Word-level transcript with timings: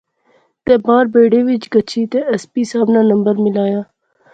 تے 0.63 0.73
باہر 0.85 1.05
بیڑے 1.13 1.39
وچ 1.47 1.63
گچھی 1.73 2.01
تہ 2.11 2.19
ایس 2.29 2.43
پی 2.51 2.61
صاحب 2.69 2.87
ناں 2.93 3.05
نمبر 3.11 3.35
ملایا 3.45 3.81